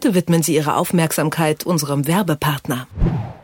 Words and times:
Bitte 0.00 0.14
widmen 0.14 0.44
Sie 0.44 0.54
Ihre 0.54 0.76
Aufmerksamkeit 0.76 1.66
unserem 1.66 2.06
Werbepartner. 2.06 2.86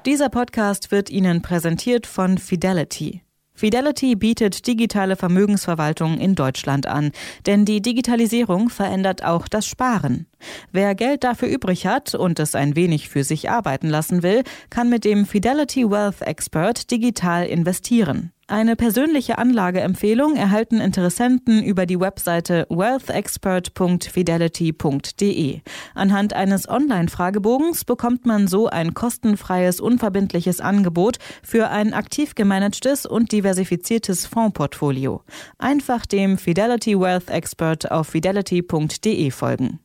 Dieser 0.06 0.28
Podcast 0.28 0.92
wird 0.92 1.10
Ihnen 1.10 1.42
präsentiert 1.42 2.06
von 2.06 2.38
Fidelity. 2.38 3.22
Fidelity 3.54 4.14
bietet 4.14 4.68
digitale 4.68 5.16
Vermögensverwaltung 5.16 6.16
in 6.16 6.36
Deutschland 6.36 6.86
an, 6.86 7.10
denn 7.46 7.64
die 7.64 7.82
Digitalisierung 7.82 8.68
verändert 8.68 9.24
auch 9.24 9.48
das 9.48 9.66
Sparen. 9.66 10.28
Wer 10.70 10.94
Geld 10.94 11.24
dafür 11.24 11.48
übrig 11.48 11.88
hat 11.88 12.14
und 12.14 12.38
es 12.38 12.54
ein 12.54 12.76
wenig 12.76 13.08
für 13.08 13.24
sich 13.24 13.50
arbeiten 13.50 13.88
lassen 13.88 14.22
will, 14.22 14.44
kann 14.70 14.88
mit 14.88 15.04
dem 15.04 15.26
Fidelity 15.26 15.90
Wealth 15.90 16.22
Expert 16.22 16.88
digital 16.92 17.46
investieren. 17.46 18.30
Eine 18.46 18.76
persönliche 18.76 19.38
Anlageempfehlung 19.38 20.36
erhalten 20.36 20.78
Interessenten 20.78 21.62
über 21.62 21.86
die 21.86 21.98
Webseite 21.98 22.66
wealthexpert.fidelity.de. 22.68 25.60
Anhand 25.94 26.34
eines 26.34 26.68
Online-Fragebogens 26.68 27.86
bekommt 27.86 28.26
man 28.26 28.46
so 28.46 28.68
ein 28.68 28.92
kostenfreies, 28.92 29.80
unverbindliches 29.80 30.60
Angebot 30.60 31.16
für 31.42 31.70
ein 31.70 31.94
aktiv 31.94 32.34
gemanagtes 32.34 33.06
und 33.06 33.32
diversifiziertes 33.32 34.26
Fondsportfolio. 34.26 35.22
Einfach 35.56 36.04
dem 36.04 36.36
Fidelity 36.36 37.00
Wealth 37.00 37.30
Expert 37.30 37.90
auf 37.90 38.08
fidelity.de 38.08 39.30
folgen. 39.30 39.80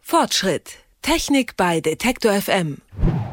Fortschritt. 0.00 0.78
Technik 1.02 1.56
bei 1.56 1.80
Detektor 1.80 2.32
FM. 2.32 2.78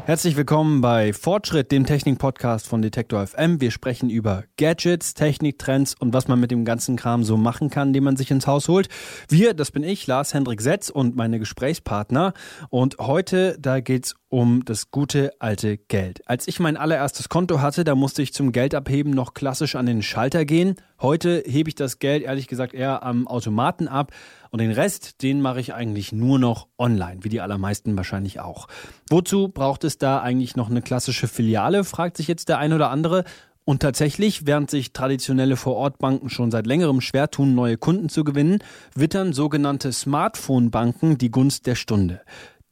Herzlich 0.06 0.36
willkommen 0.36 0.82
bei 0.82 1.14
Fortschritt, 1.14 1.72
dem 1.72 1.86
Technik-Podcast 1.86 2.68
von 2.68 2.82
Detektor 2.82 3.26
FM. 3.26 3.62
Wir 3.62 3.70
sprechen 3.70 4.10
über 4.10 4.44
Gadgets, 4.58 5.14
Techniktrends 5.14 5.94
und 5.98 6.12
was 6.12 6.28
man 6.28 6.38
mit 6.38 6.50
dem 6.50 6.66
ganzen 6.66 6.96
Kram 6.96 7.24
so 7.24 7.38
machen 7.38 7.70
kann, 7.70 7.94
den 7.94 8.04
man 8.04 8.16
sich 8.16 8.30
ins 8.30 8.46
Haus 8.46 8.68
holt. 8.68 8.88
Wir, 9.28 9.54
das 9.54 9.70
bin 9.70 9.82
ich, 9.82 10.06
Lars 10.06 10.34
Hendrik 10.34 10.60
Setz 10.60 10.90
und 10.90 11.16
meine 11.16 11.38
Gesprächspartner. 11.38 12.34
Und 12.68 12.98
heute, 12.98 13.56
da 13.58 13.80
geht's 13.80 14.14
um 14.34 14.64
das 14.64 14.90
gute 14.90 15.32
alte 15.38 15.78
Geld. 15.78 16.20
Als 16.28 16.48
ich 16.48 16.58
mein 16.58 16.76
allererstes 16.76 17.28
Konto 17.28 17.60
hatte, 17.60 17.84
da 17.84 17.94
musste 17.94 18.20
ich 18.20 18.34
zum 18.34 18.50
Geldabheben 18.50 19.14
noch 19.14 19.32
klassisch 19.32 19.76
an 19.76 19.86
den 19.86 20.02
Schalter 20.02 20.44
gehen. 20.44 20.74
Heute 21.00 21.44
hebe 21.46 21.68
ich 21.68 21.76
das 21.76 22.00
Geld 22.00 22.24
ehrlich 22.24 22.48
gesagt 22.48 22.74
eher 22.74 23.04
am 23.04 23.28
Automaten 23.28 23.86
ab 23.86 24.10
und 24.50 24.60
den 24.60 24.72
Rest, 24.72 25.22
den 25.22 25.40
mache 25.40 25.60
ich 25.60 25.72
eigentlich 25.72 26.10
nur 26.10 26.38
noch 26.38 26.66
online, 26.78 27.22
wie 27.22 27.28
die 27.28 27.40
allermeisten 27.40 27.96
wahrscheinlich 27.96 28.40
auch. 28.40 28.66
Wozu 29.08 29.48
braucht 29.54 29.84
es 29.84 29.98
da 29.98 30.20
eigentlich 30.20 30.56
noch 30.56 30.68
eine 30.68 30.82
klassische 30.82 31.28
Filiale, 31.28 31.84
fragt 31.84 32.16
sich 32.16 32.28
jetzt 32.28 32.48
der 32.48 32.58
ein 32.58 32.72
oder 32.72 32.90
andere. 32.90 33.24
Und 33.64 33.80
tatsächlich, 33.80 34.46
während 34.46 34.70
sich 34.70 34.92
traditionelle 34.92 35.56
Vorortbanken 35.56 36.28
schon 36.28 36.50
seit 36.50 36.66
längerem 36.66 37.00
schwer 37.00 37.30
tun, 37.30 37.54
neue 37.54 37.78
Kunden 37.78 38.10
zu 38.10 38.22
gewinnen, 38.22 38.58
wittern 38.94 39.32
sogenannte 39.32 39.90
Smartphone-Banken 39.90 41.16
die 41.16 41.30
Gunst 41.30 41.66
der 41.66 41.74
Stunde. 41.74 42.20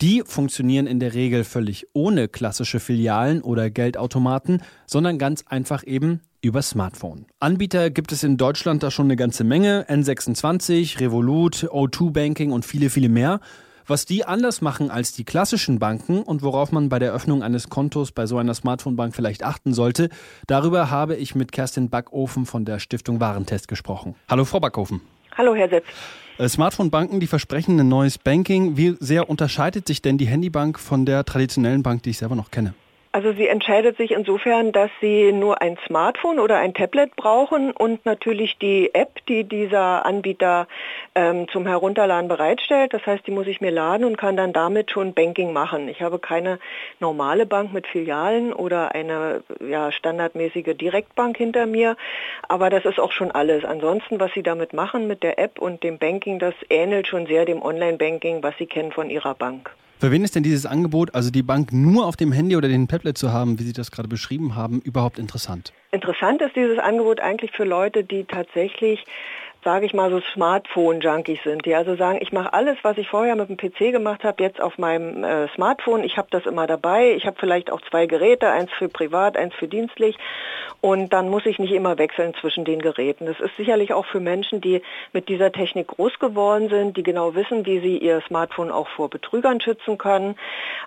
Die 0.02 0.22
funktionieren 0.26 0.86
in 0.86 1.00
der 1.00 1.14
Regel 1.14 1.44
völlig 1.44 1.86
ohne 1.94 2.28
klassische 2.28 2.80
Filialen 2.80 3.40
oder 3.40 3.70
Geldautomaten, 3.70 4.60
sondern 4.84 5.16
ganz 5.16 5.44
einfach 5.46 5.86
eben 5.86 6.20
über 6.42 6.60
Smartphone. 6.60 7.26
Anbieter 7.38 7.88
gibt 7.88 8.10
es 8.10 8.24
in 8.24 8.36
Deutschland 8.36 8.82
da 8.82 8.90
schon 8.90 9.06
eine 9.06 9.16
ganze 9.16 9.44
Menge. 9.44 9.86
N26, 9.88 10.98
Revolut, 11.00 11.68
O2 11.70 12.10
Banking 12.10 12.50
und 12.50 12.64
viele, 12.66 12.90
viele 12.90 13.08
mehr. 13.08 13.40
Was 13.86 14.04
die 14.04 14.24
anders 14.24 14.60
machen 14.60 14.90
als 14.90 15.12
die 15.12 15.24
klassischen 15.24 15.78
Banken 15.78 16.22
und 16.22 16.42
worauf 16.42 16.70
man 16.70 16.88
bei 16.88 16.98
der 16.98 17.12
Öffnung 17.12 17.42
eines 17.42 17.68
Kontos 17.68 18.12
bei 18.12 18.26
so 18.26 18.38
einer 18.38 18.54
Smartphone-Bank 18.54 19.14
vielleicht 19.14 19.42
achten 19.42 19.74
sollte, 19.74 20.08
darüber 20.46 20.90
habe 20.90 21.16
ich 21.16 21.34
mit 21.34 21.50
Kerstin 21.52 21.90
Backofen 21.90 22.46
von 22.46 22.64
der 22.64 22.78
Stiftung 22.78 23.20
Warentest 23.20 23.68
gesprochen. 23.68 24.14
Hallo, 24.28 24.44
Frau 24.44 24.60
Backofen. 24.60 25.00
Hallo, 25.36 25.54
Herr 25.54 25.68
Setz. 25.68 25.84
Äh, 26.38 26.48
Smartphone-Banken, 26.48 27.20
die 27.20 27.26
versprechen 27.26 27.78
ein 27.80 27.88
neues 27.88 28.18
Banking. 28.18 28.76
Wie 28.76 28.96
sehr 29.00 29.28
unterscheidet 29.28 29.86
sich 29.86 30.00
denn 30.00 30.18
die 30.18 30.26
Handybank 30.26 30.78
von 30.78 31.04
der 31.04 31.24
traditionellen 31.24 31.82
Bank, 31.82 32.02
die 32.02 32.10
ich 32.10 32.18
selber 32.18 32.36
noch 32.36 32.50
kenne? 32.50 32.74
Also 33.14 33.34
sie 33.34 33.46
entscheidet 33.46 33.98
sich 33.98 34.12
insofern, 34.12 34.72
dass 34.72 34.90
sie 35.02 35.32
nur 35.32 35.60
ein 35.60 35.76
Smartphone 35.86 36.38
oder 36.38 36.56
ein 36.56 36.72
Tablet 36.72 37.14
brauchen 37.14 37.70
und 37.70 38.06
natürlich 38.06 38.56
die 38.56 38.94
App, 38.94 39.24
die 39.26 39.44
dieser 39.44 40.06
Anbieter 40.06 40.66
ähm, 41.14 41.46
zum 41.48 41.66
Herunterladen 41.66 42.28
bereitstellt. 42.28 42.94
Das 42.94 43.04
heißt, 43.06 43.26
die 43.26 43.30
muss 43.30 43.46
ich 43.46 43.60
mir 43.60 43.70
laden 43.70 44.04
und 44.04 44.16
kann 44.16 44.36
dann 44.36 44.52
damit 44.52 44.90
schon 44.90 45.14
Banking 45.14 45.52
machen. 45.52 45.88
Ich 45.88 46.02
habe 46.02 46.18
keine 46.18 46.58
normale 47.00 47.46
Bank 47.46 47.72
mit 47.72 47.86
Filialen 47.86 48.52
oder 48.52 48.94
eine 48.94 49.42
ja, 49.66 49.92
standardmäßige 49.92 50.76
Direktbank 50.76 51.36
hinter 51.36 51.66
mir, 51.66 51.96
aber 52.48 52.70
das 52.70 52.84
ist 52.84 52.98
auch 52.98 53.12
schon 53.12 53.30
alles. 53.30 53.64
Ansonsten, 53.64 54.20
was 54.20 54.32
Sie 54.32 54.42
damit 54.42 54.72
machen 54.72 55.06
mit 55.06 55.22
der 55.22 55.38
App 55.38 55.58
und 55.58 55.82
dem 55.82 55.98
Banking, 55.98 56.38
das 56.38 56.54
ähnelt 56.70 57.06
schon 57.06 57.26
sehr 57.26 57.44
dem 57.44 57.62
Online-Banking, 57.62 58.42
was 58.42 58.56
Sie 58.58 58.66
kennen 58.66 58.92
von 58.92 59.10
Ihrer 59.10 59.34
Bank. 59.34 59.70
Für 60.02 60.10
wen 60.10 60.24
ist 60.24 60.34
denn 60.34 60.42
dieses 60.42 60.66
Angebot, 60.66 61.14
also 61.14 61.30
die 61.30 61.44
Bank 61.44 61.72
nur 61.72 62.06
auf 62.06 62.16
dem 62.16 62.32
Handy 62.32 62.56
oder 62.56 62.66
dem 62.66 62.88
Tablet 62.88 63.16
zu 63.16 63.32
haben, 63.32 63.60
wie 63.60 63.62
Sie 63.62 63.72
das 63.72 63.92
gerade 63.92 64.08
beschrieben 64.08 64.56
haben, 64.56 64.80
überhaupt 64.80 65.16
interessant? 65.16 65.72
Interessant 65.92 66.42
ist 66.42 66.56
dieses 66.56 66.80
Angebot 66.80 67.20
eigentlich 67.20 67.52
für 67.52 67.62
Leute, 67.62 68.02
die 68.02 68.24
tatsächlich 68.24 69.04
sage 69.64 69.86
ich 69.86 69.94
mal, 69.94 70.10
so 70.10 70.20
Smartphone-Junkies 70.34 71.42
sind, 71.44 71.64
die 71.66 71.74
also 71.74 71.94
sagen, 71.94 72.18
ich 72.20 72.32
mache 72.32 72.52
alles, 72.52 72.76
was 72.82 72.98
ich 72.98 73.08
vorher 73.08 73.36
mit 73.36 73.48
dem 73.48 73.56
PC 73.56 73.92
gemacht 73.92 74.24
habe, 74.24 74.42
jetzt 74.42 74.60
auf 74.60 74.76
meinem 74.76 75.22
äh, 75.22 75.48
Smartphone. 75.54 76.02
Ich 76.02 76.16
habe 76.16 76.28
das 76.30 76.46
immer 76.46 76.66
dabei. 76.66 77.12
Ich 77.12 77.26
habe 77.26 77.36
vielleicht 77.38 77.70
auch 77.70 77.80
zwei 77.82 78.06
Geräte, 78.06 78.50
eins 78.50 78.70
für 78.72 78.88
privat, 78.88 79.36
eins 79.36 79.54
für 79.54 79.68
dienstlich. 79.68 80.16
Und 80.80 81.12
dann 81.12 81.28
muss 81.28 81.46
ich 81.46 81.60
nicht 81.60 81.72
immer 81.72 81.98
wechseln 81.98 82.34
zwischen 82.40 82.64
den 82.64 82.82
Geräten. 82.82 83.26
Das 83.26 83.38
ist 83.38 83.56
sicherlich 83.56 83.92
auch 83.92 84.06
für 84.06 84.20
Menschen, 84.20 84.60
die 84.60 84.82
mit 85.12 85.28
dieser 85.28 85.52
Technik 85.52 85.88
groß 85.88 86.18
geworden 86.18 86.68
sind, 86.68 86.96
die 86.96 87.04
genau 87.04 87.34
wissen, 87.36 87.64
wie 87.64 87.78
sie 87.78 87.98
ihr 87.98 88.20
Smartphone 88.22 88.72
auch 88.72 88.88
vor 88.88 89.08
Betrügern 89.08 89.60
schützen 89.60 89.96
können. 89.96 90.36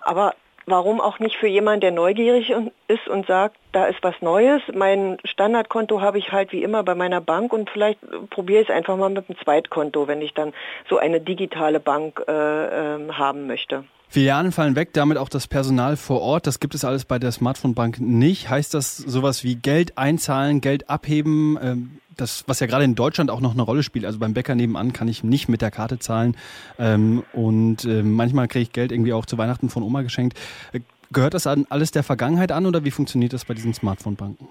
Aber 0.02 0.34
warum 0.66 1.00
auch 1.00 1.18
nicht 1.18 1.36
für 1.36 1.46
jemanden, 1.46 1.80
der 1.80 1.92
neugierig 1.92 2.52
ist 2.88 3.08
und 3.08 3.26
sagt, 3.26 3.56
da 3.72 3.86
ist 3.86 3.98
was 4.02 4.14
Neues. 4.20 4.60
Mein 4.74 5.18
Standardkonto 5.24 6.00
habe 6.00 6.18
ich 6.18 6.32
halt 6.32 6.52
wie 6.52 6.62
immer 6.62 6.82
bei 6.82 6.94
meiner 6.94 7.20
Bank 7.20 7.52
und 7.52 7.70
vielleicht 7.70 8.00
probiere 8.30 8.62
ich 8.62 8.68
es 8.68 8.74
einfach 8.74 8.96
mal 8.96 9.08
mit 9.08 9.28
einem 9.28 9.38
Zweitkonto, 9.42 10.08
wenn 10.08 10.20
ich 10.20 10.34
dann 10.34 10.52
so 10.88 10.98
eine 10.98 11.20
digitale 11.20 11.80
Bank 11.80 12.22
äh, 12.26 12.32
äh, 12.32 13.12
haben 13.12 13.46
möchte. 13.46 13.84
Filialen 14.08 14.52
fallen 14.52 14.76
weg, 14.76 14.92
damit 14.92 15.18
auch 15.18 15.28
das 15.28 15.48
Personal 15.48 15.96
vor 15.96 16.22
Ort. 16.22 16.46
Das 16.46 16.60
gibt 16.60 16.74
es 16.74 16.84
alles 16.84 17.04
bei 17.04 17.18
der 17.18 17.32
Smartphone-Bank 17.32 18.00
nicht. 18.00 18.48
Heißt 18.48 18.72
das 18.72 18.96
sowas 18.96 19.42
wie 19.42 19.56
Geld 19.56 19.98
einzahlen, 19.98 20.60
Geld 20.60 20.88
abheben? 20.88 21.58
Ähm, 21.60 21.98
das, 22.16 22.44
was 22.46 22.60
ja 22.60 22.66
gerade 22.66 22.84
in 22.84 22.94
Deutschland 22.94 23.30
auch 23.30 23.40
noch 23.40 23.52
eine 23.52 23.62
Rolle 23.62 23.82
spielt. 23.82 24.04
Also 24.04 24.18
beim 24.18 24.34
Bäcker 24.34 24.54
nebenan 24.54 24.92
kann 24.92 25.08
ich 25.08 25.22
nicht 25.22 25.48
mit 25.48 25.62
der 25.62 25.70
Karte 25.70 25.98
zahlen. 25.98 26.36
Ähm, 26.78 27.22
und 27.32 27.84
äh, 27.84 28.02
manchmal 28.02 28.48
kriege 28.48 28.62
ich 28.62 28.72
Geld 28.72 28.92
irgendwie 28.92 29.12
auch 29.12 29.26
zu 29.26 29.38
Weihnachten 29.38 29.68
von 29.68 29.82
Oma 29.82 30.02
geschenkt. 30.02 30.38
Äh, 30.72 30.80
gehört 31.12 31.34
das 31.34 31.46
alles 31.46 31.90
der 31.90 32.02
Vergangenheit 32.02 32.52
an 32.52 32.66
oder 32.66 32.84
wie 32.84 32.90
funktioniert 32.90 33.32
das 33.32 33.44
bei 33.44 33.54
diesen 33.54 33.74
Smartphone-Banken? 33.74 34.48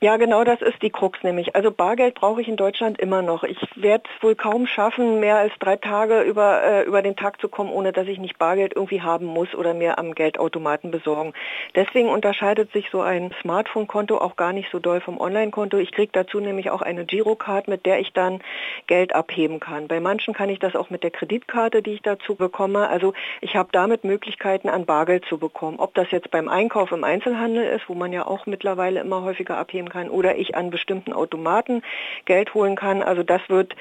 Ja, 0.00 0.16
genau 0.16 0.44
das 0.44 0.62
ist 0.62 0.80
die 0.80 0.90
Krux 0.90 1.24
nämlich. 1.24 1.56
Also 1.56 1.72
Bargeld 1.72 2.14
brauche 2.14 2.40
ich 2.40 2.46
in 2.46 2.56
Deutschland 2.56 3.00
immer 3.00 3.20
noch. 3.20 3.42
Ich 3.42 3.58
werde 3.74 4.04
es 4.04 4.22
wohl 4.22 4.36
kaum 4.36 4.68
schaffen, 4.68 5.18
mehr 5.18 5.38
als 5.38 5.52
drei 5.58 5.74
Tage 5.74 6.20
über, 6.20 6.62
äh, 6.62 6.82
über 6.84 7.02
den 7.02 7.16
Tag 7.16 7.40
zu 7.40 7.48
kommen, 7.48 7.72
ohne 7.72 7.92
dass 7.92 8.06
ich 8.06 8.20
nicht 8.20 8.38
Bargeld 8.38 8.76
irgendwie 8.76 9.02
haben 9.02 9.26
muss 9.26 9.56
oder 9.56 9.74
mir 9.74 9.98
am 9.98 10.14
Geldautomaten 10.14 10.92
besorgen. 10.92 11.32
Deswegen 11.74 12.10
unterscheidet 12.10 12.70
sich 12.72 12.90
so 12.92 13.00
ein 13.00 13.34
Smartphone-Konto 13.42 14.18
auch 14.18 14.36
gar 14.36 14.52
nicht 14.52 14.70
so 14.70 14.78
doll 14.78 15.00
vom 15.00 15.18
Online-Konto. 15.18 15.78
Ich 15.78 15.90
kriege 15.90 16.12
dazu 16.12 16.38
nämlich 16.38 16.70
auch 16.70 16.82
eine 16.82 17.04
Girocard, 17.04 17.66
mit 17.66 17.84
der 17.84 17.98
ich 17.98 18.12
dann 18.12 18.40
Geld 18.86 19.16
abheben 19.16 19.58
kann. 19.58 19.88
Bei 19.88 19.98
manchen 19.98 20.32
kann 20.32 20.48
ich 20.48 20.60
das 20.60 20.76
auch 20.76 20.90
mit 20.90 21.02
der 21.02 21.10
Kreditkarte, 21.10 21.82
die 21.82 21.94
ich 21.94 22.02
dazu 22.02 22.36
bekomme. 22.36 22.88
Also 22.88 23.14
ich 23.40 23.56
habe 23.56 23.70
damit 23.72 24.04
Möglichkeiten, 24.04 24.68
an 24.68 24.86
Bargeld 24.86 25.24
zu 25.24 25.38
bekommen. 25.38 25.80
Ob 25.80 25.94
das 25.94 26.12
jetzt 26.12 26.30
beim 26.30 26.48
Einkauf 26.48 26.92
im 26.92 27.02
Einzelhandel 27.02 27.64
ist, 27.64 27.88
wo 27.88 27.94
man 27.94 28.12
ja 28.12 28.28
auch 28.28 28.46
mittlerweile 28.46 29.00
immer 29.00 29.22
häufiger 29.22 29.58
abheben 29.58 29.87
kann 29.88 30.10
oder 30.10 30.36
ich 30.36 30.56
an 30.56 30.70
bestimmten 30.70 31.12
Automaten 31.12 31.82
Geld 32.24 32.54
holen 32.54 32.76
kann. 32.76 33.02
Also 33.02 33.22
das 33.22 33.40
wird 33.48 33.74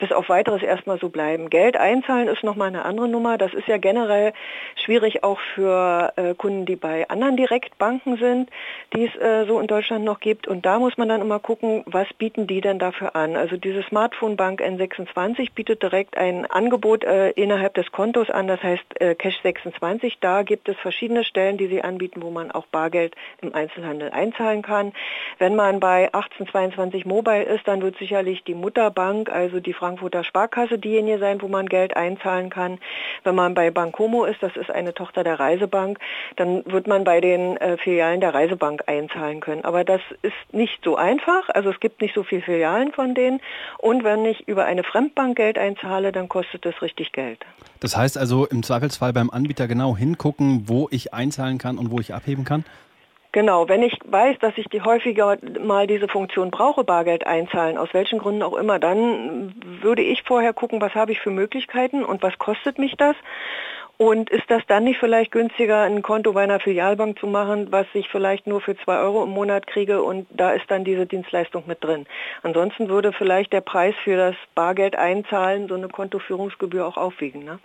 bis 0.00 0.10
auf 0.12 0.28
weiteres 0.28 0.62
erstmal 0.62 0.98
so 0.98 1.10
bleiben. 1.10 1.50
Geld 1.50 1.76
einzahlen 1.76 2.26
ist 2.28 2.42
nochmal 2.42 2.68
eine 2.68 2.84
andere 2.84 3.08
Nummer. 3.08 3.38
Das 3.38 3.54
ist 3.54 3.68
ja 3.68 3.76
generell 3.76 4.32
schwierig 4.84 5.22
auch 5.22 5.38
für 5.54 6.12
äh, 6.16 6.34
Kunden, 6.34 6.66
die 6.66 6.76
bei 6.76 7.08
anderen 7.08 7.36
Direktbanken 7.36 8.16
sind, 8.16 8.50
die 8.94 9.06
es 9.06 9.14
äh, 9.16 9.44
so 9.46 9.60
in 9.60 9.66
Deutschland 9.66 10.04
noch 10.04 10.20
gibt. 10.20 10.48
Und 10.48 10.66
da 10.66 10.78
muss 10.78 10.96
man 10.96 11.08
dann 11.08 11.20
immer 11.20 11.38
gucken, 11.38 11.82
was 11.86 12.08
bieten 12.14 12.46
die 12.46 12.60
denn 12.60 12.78
dafür 12.78 13.14
an. 13.14 13.36
Also 13.36 13.56
diese 13.56 13.82
Smartphone-Bank 13.84 14.60
N26 14.60 15.52
bietet 15.54 15.82
direkt 15.82 16.16
ein 16.16 16.46
Angebot 16.50 17.04
äh, 17.04 17.30
innerhalb 17.30 17.74
des 17.74 17.92
Kontos 17.92 18.30
an, 18.30 18.46
das 18.48 18.62
heißt 18.62 19.00
äh, 19.00 19.14
Cash 19.14 19.40
26. 19.42 20.18
Da 20.20 20.42
gibt 20.42 20.68
es 20.68 20.76
verschiedene 20.78 21.24
Stellen, 21.24 21.58
die 21.58 21.66
sie 21.66 21.82
anbieten, 21.82 22.22
wo 22.22 22.30
man 22.30 22.50
auch 22.50 22.66
Bargeld 22.66 23.14
im 23.42 23.54
Einzelhandel 23.54 24.10
einzahlen 24.10 24.62
kann. 24.62 24.92
Wenn 25.38 25.54
man 25.54 25.78
bei 25.78 26.06
1822 26.06 27.04
Mobile 27.04 27.42
ist, 27.42 27.68
dann 27.68 27.82
wird 27.82 27.98
sicherlich 27.98 28.42
die 28.44 28.54
Mutterbank, 28.54 29.30
also 29.30 29.60
die 29.60 29.74
Frank 29.74 29.89
Frankfurter 29.90 30.22
Sparkasse 30.22 30.78
diejenige 30.78 31.18
sein, 31.18 31.42
wo 31.42 31.48
man 31.48 31.66
Geld 31.66 31.96
einzahlen 31.96 32.48
kann. 32.48 32.78
Wenn 33.24 33.34
man 33.34 33.54
bei 33.54 33.72
Bancomo 33.72 34.24
ist, 34.24 34.40
das 34.40 34.54
ist 34.54 34.70
eine 34.70 34.94
Tochter 34.94 35.24
der 35.24 35.40
Reisebank, 35.40 35.98
dann 36.36 36.64
wird 36.64 36.86
man 36.86 37.02
bei 37.02 37.20
den 37.20 37.56
äh, 37.56 37.76
Filialen 37.76 38.20
der 38.20 38.32
Reisebank 38.32 38.84
einzahlen 38.86 39.40
können. 39.40 39.64
Aber 39.64 39.82
das 39.82 40.00
ist 40.22 40.32
nicht 40.52 40.78
so 40.84 40.94
einfach. 40.94 41.48
Also 41.48 41.70
es 41.70 41.80
gibt 41.80 42.02
nicht 42.02 42.14
so 42.14 42.22
viele 42.22 42.42
Filialen 42.42 42.92
von 42.92 43.16
denen. 43.16 43.40
Und 43.78 44.04
wenn 44.04 44.24
ich 44.26 44.46
über 44.46 44.64
eine 44.64 44.84
Fremdbank 44.84 45.36
Geld 45.36 45.58
einzahle, 45.58 46.12
dann 46.12 46.28
kostet 46.28 46.64
das 46.64 46.80
richtig 46.82 47.10
Geld. 47.10 47.40
Das 47.80 47.96
heißt 47.96 48.16
also 48.16 48.46
im 48.46 48.62
Zweifelsfall 48.62 49.12
beim 49.12 49.28
Anbieter 49.28 49.66
genau 49.66 49.96
hingucken, 49.96 50.68
wo 50.68 50.86
ich 50.92 51.12
einzahlen 51.12 51.58
kann 51.58 51.78
und 51.78 51.90
wo 51.90 51.98
ich 51.98 52.14
abheben 52.14 52.44
kann? 52.44 52.64
Genau, 53.32 53.68
wenn 53.68 53.82
ich 53.82 53.96
weiß, 54.04 54.38
dass 54.40 54.58
ich 54.58 54.66
die 54.66 54.82
häufiger 54.82 55.38
mal 55.60 55.86
diese 55.86 56.08
Funktion 56.08 56.50
brauche, 56.50 56.82
Bargeld 56.82 57.26
einzahlen, 57.26 57.78
aus 57.78 57.90
welchen 57.92 58.18
Gründen 58.18 58.42
auch 58.42 58.56
immer, 58.56 58.80
dann 58.80 59.54
würde 59.82 60.02
ich 60.02 60.24
vorher 60.24 60.52
gucken, 60.52 60.80
was 60.80 60.94
habe 60.96 61.12
ich 61.12 61.20
für 61.20 61.30
Möglichkeiten 61.30 62.04
und 62.04 62.22
was 62.24 62.38
kostet 62.38 62.78
mich 62.78 62.96
das. 62.96 63.14
Und 63.98 64.30
ist 64.30 64.50
das 64.50 64.62
dann 64.66 64.84
nicht 64.84 64.98
vielleicht 64.98 65.30
günstiger, 65.30 65.82
ein 65.82 66.00
Konto 66.00 66.32
bei 66.32 66.42
einer 66.42 66.58
Filialbank 66.58 67.18
zu 67.18 67.26
machen, 67.26 67.70
was 67.70 67.86
ich 67.92 68.08
vielleicht 68.08 68.46
nur 68.46 68.62
für 68.62 68.74
zwei 68.78 68.98
Euro 68.98 69.22
im 69.22 69.30
Monat 69.30 69.66
kriege 69.66 70.02
und 70.02 70.26
da 70.30 70.52
ist 70.52 70.68
dann 70.68 70.84
diese 70.84 71.06
Dienstleistung 71.06 71.64
mit 71.66 71.84
drin. 71.84 72.06
Ansonsten 72.42 72.88
würde 72.88 73.12
vielleicht 73.12 73.52
der 73.52 73.60
Preis 73.60 73.94
für 74.02 74.16
das 74.16 74.34
Bargeld 74.54 74.96
einzahlen 74.96 75.68
so 75.68 75.74
eine 75.74 75.88
Kontoführungsgebühr 75.88 76.86
auch 76.86 76.96
aufwiegen. 76.96 77.44
Ne? 77.44 77.58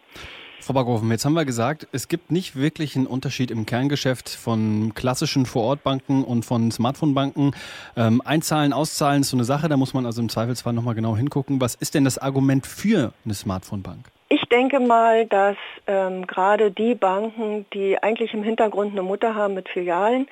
Frau 0.62 0.74
Backhofen, 0.74 1.12
jetzt 1.12 1.26
haben 1.26 1.34
wir 1.34 1.46
gesagt, 1.46 1.88
es 1.92 2.08
gibt 2.08 2.32
nicht 2.32 2.56
wirklich 2.56 2.96
einen 2.96 3.08
Unterschied 3.08 3.52
im 3.52 3.66
Kerngeschäft 3.66 4.30
von 4.30 4.94
klassischen 4.96 5.46
Vorortbanken 5.46 6.24
und 6.24 6.44
von 6.44 6.72
Smartphonebanken. 6.72 7.56
Ähm, 7.96 8.22
einzahlen, 8.26 8.74
auszahlen 8.74 9.22
ist 9.22 9.30
so 9.30 9.38
eine 9.38 9.44
Sache, 9.44 9.70
da 9.70 9.78
muss 9.78 9.94
man 9.94 10.06
also 10.06 10.22
im 10.22 10.30
Zweifelsfall 10.30 10.74
nochmal 10.74 10.96
genau 10.96 11.16
hingucken. 11.16 11.62
Was 11.62 11.76
ist 11.76 11.94
denn 11.94 12.04
das 12.04 12.18
Argument 12.18 12.66
für 12.66 13.14
eine 13.24 13.34
Smartphonebank? 13.34 14.06
Ich 14.30 14.42
denke 14.52 14.80
mal, 14.80 15.28
dass 15.28 15.56
ähm, 15.86 16.26
gerade 16.26 16.72
die 16.72 16.96
Banken, 16.96 17.66
die 17.74 18.02
eigentlich 18.02 18.34
im 18.34 18.44
Hintergrund 18.44 18.94
eine 18.94 19.04
Mutter 19.04 19.36
haben 19.36 19.54
mit 19.54 19.70
Filialen, 19.70 20.28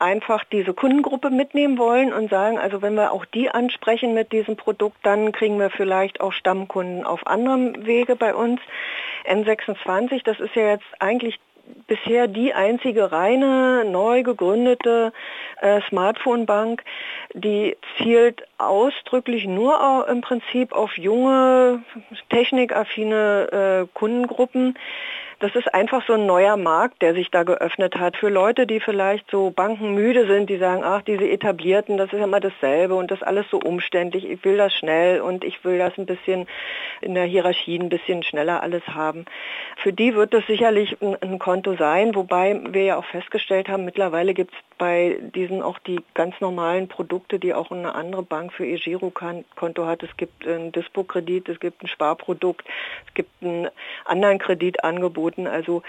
einfach 0.00 0.44
diese 0.44 0.74
Kundengruppe 0.74 1.30
mitnehmen 1.30 1.78
wollen 1.78 2.12
und 2.12 2.30
sagen, 2.30 2.58
also 2.58 2.82
wenn 2.82 2.94
wir 2.94 3.12
auch 3.12 3.24
die 3.24 3.50
ansprechen 3.50 4.14
mit 4.14 4.32
diesem 4.32 4.56
Produkt, 4.56 4.98
dann 5.02 5.32
kriegen 5.32 5.58
wir 5.58 5.70
vielleicht 5.70 6.20
auch 6.20 6.32
Stammkunden 6.32 7.04
auf 7.04 7.26
anderem 7.26 7.86
Wege 7.86 8.16
bei 8.16 8.34
uns. 8.34 8.60
N26, 9.24 10.22
das 10.24 10.40
ist 10.40 10.54
ja 10.54 10.70
jetzt 10.70 10.86
eigentlich 10.98 11.38
bisher 11.86 12.26
die 12.26 12.54
einzige 12.54 13.12
reine, 13.12 13.84
neu 13.84 14.22
gegründete 14.22 15.12
äh, 15.60 15.80
Smartphone-Bank, 15.88 16.82
die 17.34 17.76
zielt 17.98 18.42
ausdrücklich 18.60 19.46
nur 19.46 20.06
im 20.08 20.20
Prinzip 20.20 20.72
auf 20.72 20.96
junge, 20.96 21.82
technikaffine 22.28 23.86
äh, 23.86 23.98
Kundengruppen 23.98 24.76
das 25.40 25.54
ist 25.54 25.72
einfach 25.72 26.06
so 26.06 26.12
ein 26.12 26.26
neuer 26.26 26.58
Markt, 26.58 27.00
der 27.00 27.14
sich 27.14 27.30
da 27.30 27.44
geöffnet 27.44 27.96
hat. 27.96 28.18
Für 28.18 28.28
Leute, 28.28 28.66
die 28.66 28.78
vielleicht 28.78 29.30
so 29.30 29.50
bankenmüde 29.50 30.26
sind, 30.26 30.50
die 30.50 30.58
sagen, 30.58 30.82
ach, 30.84 31.00
diese 31.00 31.28
etablierten, 31.28 31.96
das 31.96 32.12
ist 32.12 32.18
ja 32.18 32.24
immer 32.24 32.40
dasselbe 32.40 32.94
und 32.94 33.10
das 33.10 33.22
alles 33.22 33.46
so 33.50 33.58
umständlich. 33.58 34.28
Ich 34.28 34.44
will 34.44 34.58
das 34.58 34.74
schnell 34.74 35.22
und 35.22 35.42
ich 35.42 35.64
will 35.64 35.78
das 35.78 35.96
ein 35.96 36.04
bisschen 36.04 36.46
in 37.00 37.14
der 37.14 37.24
Hierarchie 37.24 37.78
ein 37.78 37.88
bisschen 37.88 38.22
schneller 38.22 38.62
alles 38.62 38.86
haben. 38.86 39.24
Für 39.78 39.94
die 39.94 40.14
wird 40.14 40.34
das 40.34 40.46
sicherlich 40.46 41.00
ein, 41.00 41.16
ein 41.22 41.38
Konto 41.38 41.74
sein, 41.74 42.14
wobei 42.14 42.60
wir 42.68 42.84
ja 42.84 42.96
auch 42.98 43.06
festgestellt 43.06 43.70
haben, 43.70 43.86
mittlerweile 43.86 44.34
gibt 44.34 44.52
es 44.52 44.58
bei 44.76 45.18
diesen 45.34 45.62
auch 45.62 45.78
die 45.78 46.00
ganz 46.12 46.38
normalen 46.40 46.88
Produkte, 46.88 47.38
die 47.38 47.54
auch 47.54 47.70
eine 47.70 47.94
andere 47.94 48.22
Bank 48.22 48.49
für 48.50 48.66
ihr 48.66 48.78
Girokonto 48.78 49.86
hat. 49.86 50.02
Es 50.02 50.16
gibt 50.16 50.46
ein 50.46 50.72
Dispo-Kredit, 50.72 51.48
es 51.48 51.60
gibt 51.60 51.82
ein 51.82 51.88
Sparprodukt, 51.88 52.66
es 53.06 53.14
gibt 53.14 53.30
einen 53.42 53.68
anderen 54.04 54.38
Kredit 54.38 54.84
angeboten. 54.84 55.46
Also 55.46 55.82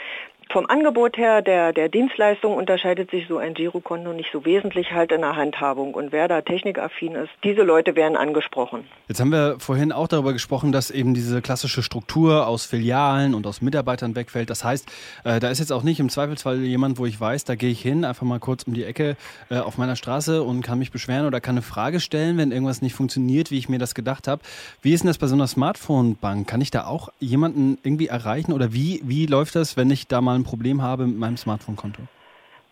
vom 0.51 0.65
Angebot 0.67 1.17
her 1.17 1.41
der, 1.41 1.73
der 1.73 1.89
Dienstleistung 1.89 2.55
unterscheidet 2.55 3.09
sich 3.11 3.27
so 3.27 3.37
ein 3.37 3.53
Girokonto 3.53 4.13
nicht 4.13 4.29
so 4.31 4.45
wesentlich 4.45 4.91
halt 4.91 5.11
in 5.11 5.21
der 5.21 5.35
Handhabung. 5.35 5.93
Und 5.93 6.11
wer 6.11 6.27
da 6.27 6.41
technikaffin 6.41 7.15
ist, 7.15 7.29
diese 7.43 7.63
Leute 7.63 7.95
werden 7.95 8.17
angesprochen. 8.17 8.85
Jetzt 9.07 9.19
haben 9.19 9.31
wir 9.31 9.55
vorhin 9.59 9.91
auch 9.91 10.07
darüber 10.07 10.33
gesprochen, 10.33 10.71
dass 10.71 10.91
eben 10.91 11.13
diese 11.13 11.41
klassische 11.41 11.83
Struktur 11.83 12.47
aus 12.47 12.65
Filialen 12.65 13.33
und 13.33 13.47
aus 13.47 13.61
Mitarbeitern 13.61 14.15
wegfällt. 14.15 14.49
Das 14.49 14.63
heißt, 14.63 14.89
äh, 15.23 15.39
da 15.39 15.49
ist 15.49 15.59
jetzt 15.59 15.71
auch 15.71 15.83
nicht 15.83 15.99
im 15.99 16.09
Zweifelsfall 16.09 16.59
jemand, 16.59 16.99
wo 16.99 17.05
ich 17.05 17.19
weiß, 17.19 17.45
da 17.45 17.55
gehe 17.55 17.71
ich 17.71 17.81
hin, 17.81 18.03
einfach 18.03 18.25
mal 18.25 18.39
kurz 18.39 18.63
um 18.63 18.73
die 18.73 18.83
Ecke 18.83 19.15
äh, 19.49 19.57
auf 19.57 19.77
meiner 19.77 19.95
Straße 19.95 20.43
und 20.43 20.61
kann 20.61 20.79
mich 20.79 20.91
beschweren 20.91 21.25
oder 21.25 21.39
kann 21.39 21.55
eine 21.55 21.61
Frage 21.61 21.99
stellen, 21.99 22.37
wenn 22.37 22.51
irgendwas 22.51 22.81
nicht 22.81 22.93
funktioniert, 22.93 23.51
wie 23.51 23.57
ich 23.57 23.69
mir 23.69 23.79
das 23.79 23.95
gedacht 23.95 24.27
habe. 24.27 24.41
Wie 24.81 24.93
ist 24.93 25.03
denn 25.03 25.07
das 25.07 25.17
bei 25.17 25.27
so 25.27 25.35
einer 25.35 25.47
Smartphone-Bank? 25.47 26.47
Kann 26.47 26.61
ich 26.61 26.71
da 26.71 26.85
auch 26.85 27.09
jemanden 27.19 27.77
irgendwie 27.83 28.07
erreichen 28.07 28.51
oder 28.51 28.73
wie, 28.73 29.01
wie 29.03 29.25
läuft 29.25 29.55
das, 29.55 29.77
wenn 29.77 29.89
ich 29.89 30.07
da 30.07 30.19
mal 30.21 30.40
ein 30.41 30.45
Problem 30.45 30.81
habe 30.81 31.07
mit 31.07 31.17
meinem 31.17 31.37
Smartphone-Konto? 31.37 32.01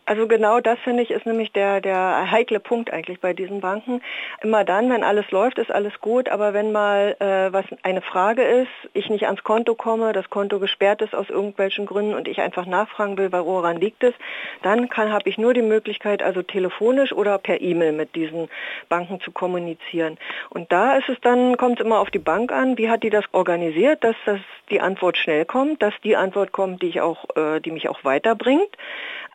Also 0.09 0.25
genau 0.25 0.59
das 0.59 0.79
finde 0.79 1.03
ich 1.03 1.11
ist 1.11 1.27
nämlich 1.27 1.51
der, 1.51 1.81
der 1.81 2.31
heikle 2.31 2.59
Punkt 2.59 2.91
eigentlich 2.91 3.19
bei 3.19 3.33
diesen 3.33 3.61
Banken. 3.61 4.01
Immer 4.41 4.63
dann, 4.63 4.89
wenn 4.89 5.03
alles 5.03 5.29
läuft, 5.29 5.59
ist 5.59 5.69
alles 5.69 6.01
gut, 6.01 6.29
aber 6.29 6.51
wenn 6.55 6.71
mal 6.71 7.15
äh, 7.19 7.53
was 7.53 7.65
eine 7.83 8.01
Frage 8.01 8.41
ist, 8.41 8.71
ich 8.93 9.11
nicht 9.11 9.27
ans 9.27 9.43
Konto 9.43 9.75
komme, 9.75 10.11
das 10.11 10.31
Konto 10.31 10.57
gesperrt 10.57 11.03
ist 11.03 11.13
aus 11.13 11.29
irgendwelchen 11.29 11.85
Gründen 11.85 12.15
und 12.15 12.27
ich 12.27 12.41
einfach 12.41 12.65
nachfragen 12.65 13.19
will, 13.19 13.31
woran 13.31 13.77
liegt 13.77 14.03
es, 14.03 14.15
dann 14.63 14.89
habe 14.89 15.29
ich 15.29 15.37
nur 15.37 15.53
die 15.53 15.61
Möglichkeit, 15.61 16.23
also 16.23 16.41
telefonisch 16.41 17.13
oder 17.13 17.37
per 17.37 17.61
E-Mail 17.61 17.91
mit 17.91 18.15
diesen 18.15 18.49
Banken 18.89 19.21
zu 19.21 19.31
kommunizieren. 19.31 20.17
Und 20.49 20.71
da 20.71 20.97
ist 20.97 21.09
es 21.09 21.21
dann, 21.21 21.55
kommt 21.55 21.79
es 21.79 21.85
immer 21.85 21.99
auf 21.99 22.09
die 22.09 22.17
Bank 22.17 22.51
an, 22.51 22.79
wie 22.79 22.89
hat 22.89 23.03
die 23.03 23.11
das 23.11 23.25
organisiert, 23.31 24.03
dass 24.03 24.15
das 24.25 24.39
die 24.71 24.81
Antwort 24.81 25.17
schnell 25.17 25.45
kommt, 25.45 25.83
dass 25.83 25.93
die 26.03 26.15
Antwort 26.15 26.51
kommt, 26.51 26.81
die 26.81 26.87
ich 26.87 27.01
auch, 27.01 27.25
äh, 27.35 27.59
die 27.59 27.71
mich 27.71 27.89
auch 27.89 28.03
weiterbringt. 28.03 28.75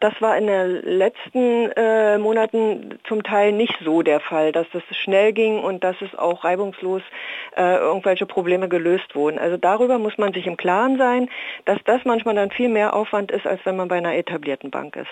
Das 0.01 0.21
war 0.21 0.37
in 0.37 0.49
letzten 0.67 1.71
äh, 1.73 2.19
Monaten 2.19 2.99
zum 3.07 3.23
Teil 3.23 3.53
nicht 3.53 3.75
so 3.85 4.03
der 4.03 4.21
Fall, 4.21 4.53
dass 4.53 4.67
das 4.73 4.83
schnell 4.91 5.33
ging 5.33 5.59
und 5.59 5.85
dass 5.85 5.97
es 6.01 6.15
auch 6.19 6.45
reibungslos 6.45 7.03
äh, 7.57 7.77
irgendwelche 7.77 8.27
Probleme 8.27 8.69
gelöst 8.69 9.15
wurden. 9.15 9.39
Also 9.39 9.57
darüber 9.57 9.99
muss 9.99 10.19
man 10.19 10.33
sich 10.33 10.47
im 10.47 10.57
Klaren 10.57 10.99
sein, 10.99 11.29
dass 11.65 11.79
das 11.85 12.01
manchmal 12.05 12.35
dann 12.35 12.51
viel 12.51 12.69
mehr 12.69 12.95
Aufwand 12.95 13.31
ist, 13.31 13.47
als 13.47 13.61
wenn 13.65 13.77
man 13.77 13.89
bei 13.89 13.97
einer 13.97 14.15
etablierten 14.15 14.71
Bank 14.71 14.97
ist. 14.97 15.09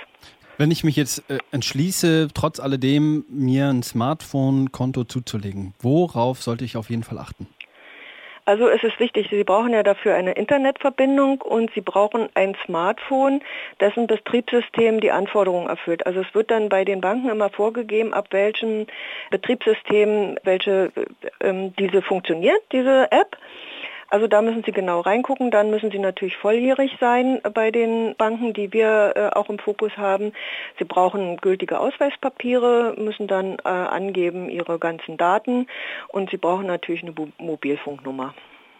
Wenn 0.59 0.71
ich 0.71 0.85
mich 0.85 0.97
jetzt 0.97 1.29
äh, 1.31 1.39
entschließe, 1.51 2.29
trotz 2.35 2.61
alledem 2.61 3.25
mir 3.29 3.69
ein 3.69 3.83
Smartphone-Konto 3.83 5.05
zuzulegen, 5.05 5.75
worauf 5.81 6.43
sollte 6.43 6.65
ich 6.65 6.77
auf 6.77 6.91
jeden 6.91 7.05
Fall 7.05 7.19
achten? 7.19 7.47
Also 8.45 8.69
es 8.69 8.83
ist 8.83 8.99
wichtig, 8.99 9.29
Sie 9.31 9.45
brauchen 9.45 9.73
ja 9.73 9.85
dafür 9.85 10.17
eine 10.17 10.33
Internetverbindung 10.33 11.43
und 11.43 11.73
Sie 11.75 11.81
brauchen 11.81 12.29
ein 12.35 12.57
Smartphone, 12.65 13.41
dessen 13.81 14.09
Betriebssystem 14.09 15.01
die 15.01 15.13
Anforderungen 15.13 15.69
erfüllt. 15.69 16.07
Also 16.07 16.21
es 16.21 16.35
wird 16.35 16.51
dann 16.51 16.69
bei 16.69 16.85
den 16.85 17.01
Banken 17.01 17.29
immer 17.29 17.51
vorgegeben, 17.51 18.13
ab 18.13 18.29
welchem 18.31 18.89
Betriebssystem 19.31 20.39
welche 20.43 20.91
ähm, 21.41 21.73
diese 21.77 22.03
funktioniert, 22.03 22.61
diese 22.73 23.13
App. 23.13 23.37
Also 24.13 24.27
da 24.27 24.43
müssen 24.43 24.63
Sie 24.67 24.73
genau 24.73 25.01
reingucken. 25.01 25.51
Dann 25.51 25.71
müssen 25.71 25.91
Sie 25.91 25.99
natürlich 25.99 26.37
volljährig 26.37 26.99
sein 27.01 27.41
bei 27.55 27.71
den 27.71 28.15
Banken, 28.19 28.53
die 28.53 28.71
wir 28.71 29.15
äh, 29.17 29.31
auch 29.35 29.49
im 29.49 29.59
Fokus 29.59 29.91
haben. 29.97 30.33
Sie 30.79 30.85
brauchen 30.85 31.39
gültige 31.39 31.81
Ausweispapiere, 31.81 32.95
müssen 32.99 33.27
dann 33.27 33.57
äh, 33.65 33.69
angeben 33.69 34.51
Ihre 34.51 34.79
ganzen 34.79 35.17
Daten 35.17 35.67
und 36.09 36.29
Sie 36.29 36.37
brauchen 36.37 36.67
natürlich 36.67 37.03
eine 37.03 37.15
Mobilfunknummer. 37.39 38.35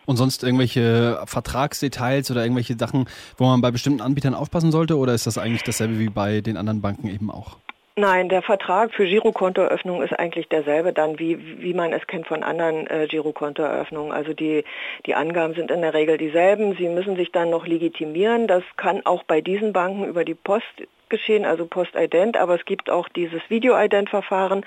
Und 0.05 0.19
sonst 0.19 0.45
irgendwelche 0.45 1.23
Vertragsdetails 1.25 2.31
oder 2.31 2.43
irgendwelche 2.43 2.77
Sachen, 2.77 3.07
wo 3.39 3.47
man 3.47 3.63
bei 3.63 3.71
bestimmten 3.71 4.03
Anbietern 4.03 4.35
aufpassen 4.35 4.71
sollte? 4.71 4.99
Oder 4.99 5.15
ist 5.15 5.27
das 5.27 5.39
eigentlich 5.39 5.63
dasselbe 5.63 5.99
wie 5.99 6.11
bei 6.11 6.43
den 6.43 6.59
anderen 6.59 6.83
Banken 6.83 7.09
eben 7.09 7.31
auch? 7.31 7.57
Nein, 7.95 8.31
der 8.31 8.41
Vertrag 8.41 8.95
für 8.95 9.05
Girokontoeröffnung 9.05 10.03
ist 10.03 10.19
eigentlich 10.19 10.49
derselbe 10.49 10.95
dann, 10.95 11.19
wie, 11.19 11.61
wie 11.61 11.75
man 11.75 11.93
es 11.93 12.07
kennt 12.07 12.27
von 12.27 12.43
anderen 12.43 12.87
äh, 12.87 13.07
Girokontoeröffnungen. 13.07 14.13
Also 14.13 14.33
die, 14.33 14.65
die 15.05 15.15
Angaben 15.15 15.53
sind 15.53 15.71
in 15.71 15.83
der 15.83 15.93
Regel 15.93 16.17
dieselben. 16.17 16.75
Sie 16.77 16.89
müssen 16.89 17.17
sich 17.17 17.33
dann 17.33 17.51
noch 17.51 17.67
legitimieren. 17.67 18.47
Das 18.47 18.63
kann 18.79 19.05
auch 19.05 19.25
bei 19.25 19.43
diesen 19.43 19.75
Banken 19.75 20.07
über 20.07 20.25
die 20.25 20.35
Post 20.35 20.65
geschehen, 21.11 21.45
also 21.45 21.67
Postident, 21.67 22.39
aber 22.39 22.55
es 22.55 22.65
gibt 22.65 22.89
auch 22.89 23.07
dieses 23.11 23.43
Video-Ident-Verfahren. 23.51 24.65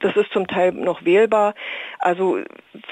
Das 0.00 0.16
ist 0.16 0.32
zum 0.32 0.48
Teil 0.48 0.72
noch 0.72 1.04
wählbar. 1.04 1.54
Also 2.00 2.40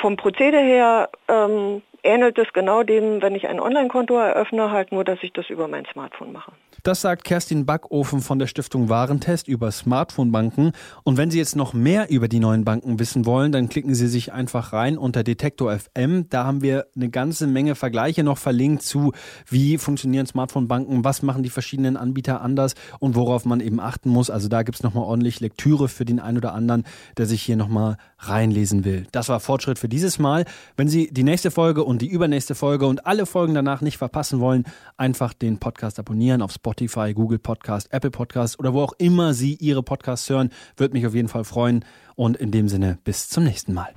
vom 0.01 0.17
Prozedere 0.17 0.63
her 0.63 1.09
ähm, 1.27 1.83
ähnelt 2.05 2.39
es 2.39 2.53
genau 2.53 2.83
dem, 2.83 3.23
wenn 3.23 3.35
ich 3.35 3.49
ein 3.49 3.59
Online-Konto 3.59 4.17
eröffne, 4.17 4.71
halt 4.71 4.93
nur, 4.93 5.05
dass 5.05 5.19
ich 5.23 5.33
das 5.33 5.51
über 5.51 5.69
mein 5.69 5.85
Smartphone 5.93 6.33
mache. 6.33 6.53
Das 6.83 7.01
sagt 7.01 7.25
Kerstin 7.25 7.65
Backofen 7.65 8.21
von 8.21 8.39
der 8.39 8.47
Stiftung 8.47 8.91
Warentest 8.91 9.49
über 9.49 9.71
Smartphone-Banken. 9.71 10.73
Und 11.03 11.17
wenn 11.17 11.31
Sie 11.31 11.39
jetzt 11.39 11.57
noch 11.57 11.73
mehr 11.73 12.11
über 12.11 12.29
die 12.29 12.41
neuen 12.41 12.65
Banken 12.65 12.99
wissen 12.99 13.25
wollen, 13.25 13.53
dann 13.53 13.71
klicken 13.71 13.95
Sie 13.95 14.07
sich 14.07 14.33
einfach 14.33 14.75
rein 14.75 14.99
unter 14.99 15.25
Detektor 15.25 15.75
FM. 15.75 16.29
Da 16.29 16.45
haben 16.45 16.63
wir 16.63 16.87
eine 16.95 17.09
ganze 17.09 17.47
Menge 17.47 17.75
Vergleiche 17.75 18.23
noch 18.23 18.37
verlinkt 18.37 18.83
zu, 18.83 19.13
wie 19.49 19.79
funktionieren 19.79 20.27
Smartphone-Banken, 20.27 21.05
was 21.05 21.23
machen 21.23 21.43
die 21.43 21.49
verschiedenen 21.49 21.97
Anbieter 21.97 22.43
anders 22.43 22.75
und 22.99 23.15
worauf 23.15 23.47
man 23.47 23.61
eben 23.61 23.81
achten 23.81 24.11
muss. 24.11 24.29
Also 24.29 24.49
da 24.49 24.63
gibt 24.63 24.77
es 24.77 24.83
nochmal 24.83 25.05
ordentlich 25.05 25.41
Lektüre 25.41 25.89
für 25.89 26.05
den 26.05 26.21
einen 26.21 26.37
oder 26.37 26.53
anderen, 26.53 26.85
der 27.17 27.25
sich 27.25 27.41
hier 27.41 27.57
nochmal 27.57 27.97
reinlesen 28.19 28.85
will. 28.85 29.07
Das 29.13 29.31
war 29.31 29.41
Fortschritt 29.41 29.79
für 29.79 29.89
dieses 29.89 30.19
Mal. 30.19 30.45
Wenn 30.77 30.89
Sie 30.89 31.09
die 31.11 31.25
nächste 31.25 31.51
Folge 31.51 31.83
und 31.85 31.94
die 31.99 32.09
übernächste 32.09 32.55
Folge 32.55 32.87
und 32.87 33.07
alle 33.07 33.27
Folgen 33.27 33.55
danach 33.55 33.81
nicht 33.81 33.99
verpassen 33.99 34.41
wollen, 34.41 34.65
einfach 34.97 35.33
den 35.33 35.59
Podcast 35.59 35.99
abonnieren 35.99 36.43
auf 36.43 36.53
Spotify 36.53 36.95
Spotify, 36.95 37.15
Google 37.15 37.39
Podcast, 37.39 37.93
Apple 37.93 38.11
Podcast 38.11 38.59
oder 38.59 38.73
wo 38.75 38.83
auch 38.83 38.93
immer 38.99 39.35
Sie 39.35 39.55
Ihre 39.55 39.83
Podcasts 39.83 40.29
hören. 40.29 40.51
Würde 40.77 40.95
mich 40.95 41.07
auf 41.07 41.15
jeden 41.15 41.29
Fall 41.29 41.45
freuen. 41.45 41.85
Und 42.17 42.37
in 42.37 42.51
dem 42.51 42.69
Sinne, 42.69 42.99
bis 43.05 43.29
zum 43.29 43.45
nächsten 43.45 43.73
Mal. 43.75 43.93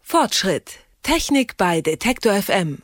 Fortschritt. 0.00 0.78
Technik 1.02 1.56
bei 1.56 1.80
Detektor 1.80 2.34
FM. 2.34 2.78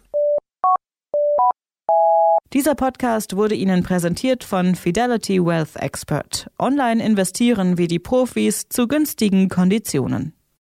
Dieser 2.53 2.75
Podcast 2.75 3.37
wurde 3.37 3.55
Ihnen 3.55 3.83
präsentiert 3.83 4.43
von 4.45 4.75
Fidelity 4.75 5.45
Wealth 5.45 5.77
Expert. 5.77 6.51
Online 6.59 7.05
investieren 7.05 7.77
wie 7.79 7.89
die 7.89 7.99
Profis 7.99 8.69
zu 8.69 8.89
günstigen 8.89 9.49
Konditionen. 9.49 10.38